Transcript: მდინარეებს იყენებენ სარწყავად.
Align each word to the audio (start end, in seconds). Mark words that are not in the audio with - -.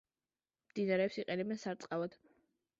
მდინარეებს 0.71 1.21
იყენებენ 1.25 1.63
სარწყავად. 1.67 2.21